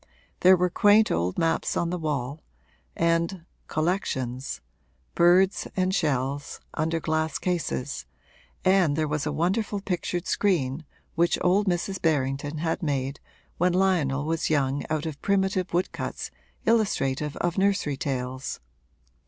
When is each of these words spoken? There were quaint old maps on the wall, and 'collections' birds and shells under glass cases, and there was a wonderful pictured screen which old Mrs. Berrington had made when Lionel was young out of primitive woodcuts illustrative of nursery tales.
There 0.39 0.57
were 0.57 0.71
quaint 0.71 1.11
old 1.11 1.37
maps 1.37 1.77
on 1.77 1.91
the 1.91 1.97
wall, 1.99 2.41
and 2.95 3.45
'collections' 3.67 4.59
birds 5.13 5.67
and 5.77 5.93
shells 5.93 6.59
under 6.73 6.99
glass 6.99 7.37
cases, 7.37 8.07
and 8.65 8.95
there 8.95 9.07
was 9.07 9.27
a 9.27 9.31
wonderful 9.31 9.79
pictured 9.79 10.25
screen 10.25 10.85
which 11.13 11.37
old 11.41 11.67
Mrs. 11.67 12.01
Berrington 12.01 12.57
had 12.57 12.81
made 12.81 13.19
when 13.59 13.73
Lionel 13.73 14.25
was 14.25 14.49
young 14.49 14.83
out 14.89 15.05
of 15.05 15.21
primitive 15.21 15.71
woodcuts 15.71 16.31
illustrative 16.65 17.35
of 17.37 17.59
nursery 17.59 17.95
tales. 17.95 18.59